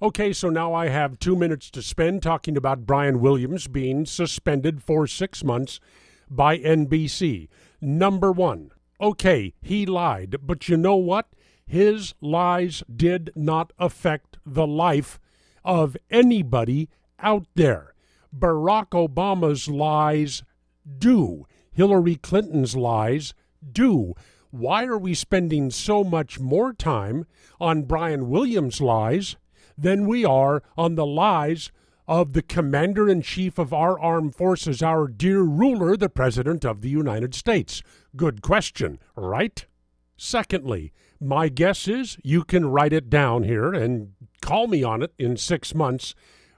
Okay, 0.00 0.32
so 0.32 0.48
now 0.48 0.74
I 0.74 0.90
have 0.90 1.18
two 1.18 1.34
minutes 1.34 1.72
to 1.72 1.82
spend 1.82 2.22
talking 2.22 2.56
about 2.56 2.86
Brian 2.86 3.20
Williams 3.20 3.66
being 3.66 4.06
suspended 4.06 4.80
for 4.80 5.08
six 5.08 5.42
months 5.42 5.80
by 6.30 6.56
NBC. 6.58 7.48
Number 7.80 8.30
one, 8.30 8.70
okay, 9.00 9.54
he 9.60 9.86
lied, 9.86 10.36
but 10.40 10.68
you 10.68 10.76
know 10.76 10.94
what? 10.94 11.26
His 11.66 12.14
lies 12.20 12.84
did 12.94 13.32
not 13.34 13.72
affect 13.76 14.38
the 14.46 14.68
life 14.68 15.18
of 15.64 15.96
anybody 16.12 16.88
out 17.18 17.46
there. 17.56 17.92
Barack 18.32 18.90
Obama's 18.90 19.66
lies 19.66 20.44
do. 20.98 21.44
Hillary 21.72 22.14
Clinton's 22.14 22.76
lies 22.76 23.34
do. 23.72 24.14
Why 24.52 24.84
are 24.84 24.96
we 24.96 25.14
spending 25.14 25.72
so 25.72 26.04
much 26.04 26.38
more 26.38 26.72
time 26.72 27.26
on 27.60 27.82
Brian 27.82 28.30
Williams' 28.30 28.80
lies 28.80 29.34
than 29.78 30.06
we 30.06 30.24
are 30.24 30.62
on 30.76 30.96
the 30.96 31.06
lies 31.06 31.70
of 32.06 32.32
the 32.32 32.42
commander 32.42 33.08
in 33.08 33.22
chief 33.22 33.58
of 33.58 33.72
our 33.72 33.98
armed 34.00 34.34
forces, 34.34 34.82
our 34.82 35.06
dear 35.06 35.42
ruler, 35.42 35.96
the 35.96 36.08
President 36.08 36.64
of 36.64 36.80
the 36.80 36.88
United 36.88 37.34
States? 37.34 37.82
Good 38.16 38.42
question, 38.42 38.98
right? 39.14 39.64
Secondly, 40.16 40.92
my 41.20 41.48
guess 41.48 41.86
is 41.86 42.16
you 42.24 42.44
can 42.44 42.66
write 42.66 42.92
it 42.92 43.10
down 43.10 43.44
here 43.44 43.72
and 43.72 44.12
call 44.40 44.66
me 44.66 44.82
on 44.82 45.02
it 45.02 45.12
in 45.18 45.36
six 45.36 45.74
months. 45.74 46.14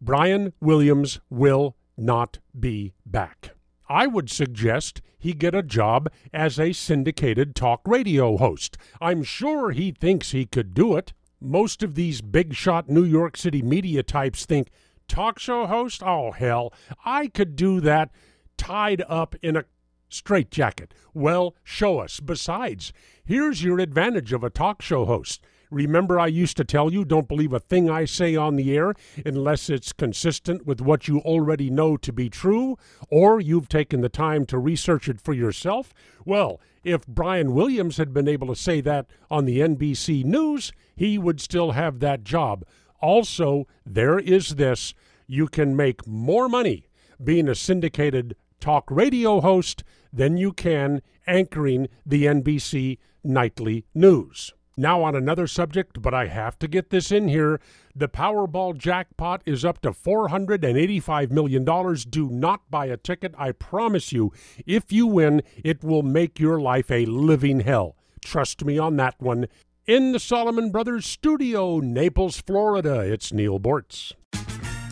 Brian 0.00 0.52
Williams 0.60 1.20
will 1.30 1.76
not 1.96 2.38
be 2.58 2.94
back. 3.06 3.50
I 3.88 4.06
would 4.06 4.30
suggest 4.30 5.02
he 5.18 5.34
get 5.34 5.54
a 5.54 5.62
job 5.62 6.10
as 6.32 6.58
a 6.58 6.72
syndicated 6.72 7.54
talk 7.54 7.82
radio 7.86 8.36
host. 8.36 8.76
I'm 9.00 9.22
sure 9.22 9.70
he 9.70 9.92
thinks 9.92 10.30
he 10.30 10.46
could 10.46 10.74
do 10.74 10.96
it. 10.96 11.12
Most 11.44 11.82
of 11.82 11.94
these 11.94 12.22
big 12.22 12.54
shot 12.54 12.88
New 12.88 13.04
York 13.04 13.36
City 13.36 13.60
media 13.60 14.02
types 14.02 14.46
think 14.46 14.70
talk 15.08 15.38
show 15.38 15.66
host? 15.66 16.02
Oh, 16.02 16.32
hell, 16.32 16.72
I 17.04 17.26
could 17.26 17.54
do 17.54 17.80
that 17.80 18.10
tied 18.56 19.02
up 19.08 19.36
in 19.42 19.56
a 19.56 19.64
straitjacket. 20.08 20.94
Well, 21.12 21.54
show 21.62 21.98
us. 21.98 22.20
Besides, 22.20 22.92
here's 23.24 23.62
your 23.62 23.78
advantage 23.78 24.32
of 24.32 24.42
a 24.42 24.50
talk 24.50 24.80
show 24.80 25.04
host. 25.04 25.44
Remember, 25.70 26.18
I 26.18 26.26
used 26.26 26.56
to 26.58 26.64
tell 26.64 26.92
you 26.92 27.04
don't 27.04 27.28
believe 27.28 27.52
a 27.52 27.60
thing 27.60 27.90
I 27.90 28.04
say 28.04 28.36
on 28.36 28.56
the 28.56 28.76
air 28.76 28.94
unless 29.24 29.68
it's 29.68 29.92
consistent 29.92 30.66
with 30.66 30.80
what 30.80 31.08
you 31.08 31.20
already 31.20 31.70
know 31.70 31.96
to 31.96 32.12
be 32.12 32.28
true, 32.28 32.76
or 33.10 33.40
you've 33.40 33.68
taken 33.68 34.00
the 34.00 34.08
time 34.08 34.46
to 34.46 34.58
research 34.58 35.08
it 35.08 35.20
for 35.20 35.32
yourself. 35.32 35.92
Well, 36.24 36.60
if 36.84 37.06
Brian 37.06 37.54
Williams 37.54 37.96
had 37.96 38.12
been 38.12 38.28
able 38.28 38.48
to 38.48 38.56
say 38.56 38.80
that 38.82 39.06
on 39.30 39.46
the 39.46 39.60
NBC 39.60 40.24
News, 40.24 40.72
he 40.94 41.18
would 41.18 41.40
still 41.40 41.72
have 41.72 42.00
that 42.00 42.24
job. 42.24 42.64
Also, 43.00 43.66
there 43.84 44.18
is 44.18 44.56
this 44.56 44.94
you 45.26 45.48
can 45.48 45.74
make 45.74 46.06
more 46.06 46.48
money 46.48 46.88
being 47.22 47.48
a 47.48 47.54
syndicated 47.54 48.36
talk 48.60 48.90
radio 48.90 49.40
host 49.40 49.82
than 50.12 50.36
you 50.36 50.52
can 50.52 51.02
anchoring 51.26 51.88
the 52.04 52.24
NBC 52.24 52.98
nightly 53.22 53.84
news. 53.94 54.52
Now, 54.76 55.02
on 55.02 55.14
another 55.14 55.46
subject, 55.46 56.02
but 56.02 56.12
I 56.12 56.26
have 56.26 56.58
to 56.58 56.68
get 56.68 56.90
this 56.90 57.12
in 57.12 57.28
here. 57.28 57.60
The 57.94 58.08
Powerball 58.08 58.76
jackpot 58.76 59.42
is 59.46 59.64
up 59.64 59.80
to 59.82 59.90
$485 59.90 61.30
million. 61.30 61.64
Do 62.10 62.28
not 62.28 62.70
buy 62.70 62.86
a 62.86 62.96
ticket. 62.96 63.34
I 63.38 63.52
promise 63.52 64.12
you, 64.12 64.32
if 64.66 64.90
you 64.90 65.06
win, 65.06 65.42
it 65.62 65.84
will 65.84 66.02
make 66.02 66.40
your 66.40 66.60
life 66.60 66.90
a 66.90 67.06
living 67.06 67.60
hell. 67.60 67.96
Trust 68.24 68.64
me 68.64 68.78
on 68.78 68.96
that 68.96 69.14
one. 69.18 69.46
In 69.86 70.12
the 70.12 70.18
Solomon 70.18 70.72
Brothers 70.72 71.06
studio, 71.06 71.78
Naples, 71.78 72.40
Florida, 72.40 73.00
it's 73.00 73.32
Neal 73.32 73.60
Boortz. 73.60 74.12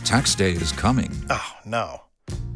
Tax 0.05 0.35
day 0.35 0.51
is 0.51 0.71
coming. 0.71 1.11
Oh, 1.29 1.53
no. 1.65 2.03